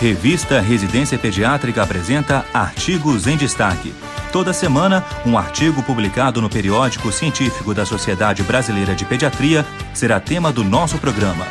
[0.00, 3.92] Revista Residência Pediátrica apresenta Artigos em Destaque.
[4.32, 10.50] Toda semana, um artigo publicado no periódico científico da Sociedade Brasileira de Pediatria será tema
[10.50, 11.46] do nosso programa.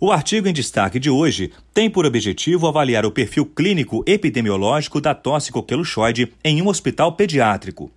[0.00, 5.16] O artigo em destaque de hoje tem por objetivo avaliar o perfil clínico epidemiológico da
[5.16, 7.90] tosse coqueluchoide em um hospital pediátrico.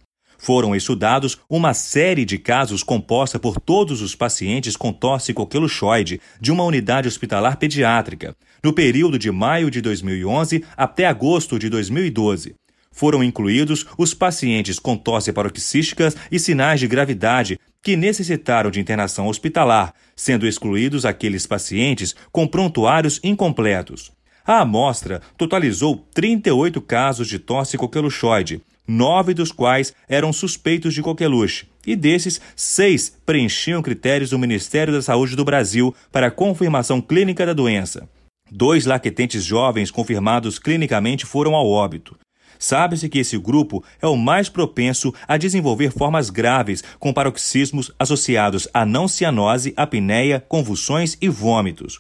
[0.43, 6.51] Foram estudados uma série de casos composta por todos os pacientes com tosse coqueluchoide de
[6.51, 12.55] uma unidade hospitalar pediátrica, no período de maio de 2011 até agosto de 2012.
[12.91, 19.27] Foram incluídos os pacientes com tosse paroxísticas e sinais de gravidade que necessitaram de internação
[19.27, 24.11] hospitalar, sendo excluídos aqueles pacientes com prontuários incompletos.
[24.45, 31.67] A amostra totalizou 38 casos de tosse coqueluchoide, nove dos quais eram suspeitos de coqueluche,
[31.85, 37.53] e desses, seis preenchiam critérios do Ministério da Saúde do Brasil para confirmação clínica da
[37.53, 38.07] doença.
[38.51, 42.15] Dois laquetentes jovens confirmados clinicamente foram ao óbito.
[42.59, 48.67] Sabe-se que esse grupo é o mais propenso a desenvolver formas graves com paroxismos associados
[48.73, 51.99] a não cianose, apneia, convulsões e vômitos.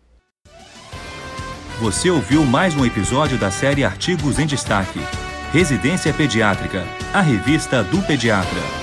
[1.79, 4.99] Você ouviu mais um episódio da série Artigos em Destaque.
[5.51, 8.82] Residência Pediátrica, a revista do pediatra.